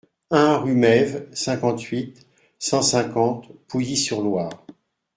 [0.31, 2.25] un rue Mesves, cinquante-huit,
[2.57, 4.65] cent cinquante, Pouilly-sur-Loire